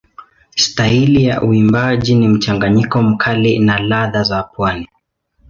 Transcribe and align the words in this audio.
Staili 0.55 1.23
ya 1.25 1.41
uimbaji 1.41 2.15
ni 2.15 2.27
mchanganyiko 2.27 3.01
mkali 3.01 3.59
na 3.59 3.79
ladha 3.79 4.23
za 4.23 4.43
pwani. 4.43 4.87